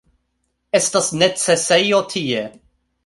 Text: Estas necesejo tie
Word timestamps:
Estas 0.79 1.09
necesejo 1.23 2.01
tie 2.15 2.43